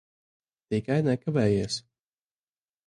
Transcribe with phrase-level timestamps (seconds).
[0.71, 1.81] Tikai nekavējies.